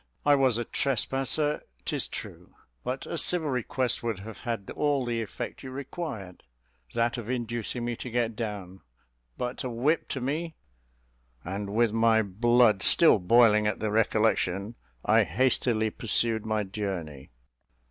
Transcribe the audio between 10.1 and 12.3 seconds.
me" And with my